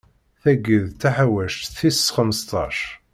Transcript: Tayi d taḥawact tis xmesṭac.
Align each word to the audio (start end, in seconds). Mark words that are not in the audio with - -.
Tayi 0.41 0.77
d 0.85 0.89
taḥawact 1.01 1.63
tis 1.77 2.11
xmesṭac. 2.15 2.77